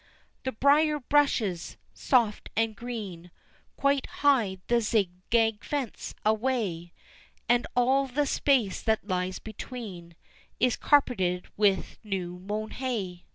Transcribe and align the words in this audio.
The 0.45 0.51
briar 0.51 0.99
bushes 0.99 1.77
soft 1.93 2.49
and 2.55 2.75
green 2.75 3.29
Quite 3.75 4.07
hide 4.25 4.61
the 4.65 4.81
zig 4.81 5.11
gag 5.29 5.63
fence 5.63 6.15
away, 6.25 6.91
And 7.47 7.67
all 7.75 8.07
the 8.07 8.25
space 8.25 8.81
that 8.81 9.05
lies 9.07 9.37
between 9.37 10.15
Is 10.59 10.75
carpeted 10.75 11.45
with 11.55 11.99
new 12.03 12.39
mown 12.39 12.71
hay. 12.71 13.25